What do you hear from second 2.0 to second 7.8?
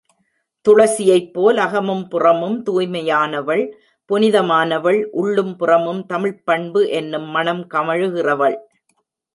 புறமும் தூய்மையானவள், புனிதமானவள், உள்ளும் புறமும் தமிழ்ப் பண்பு என்னும் மணம்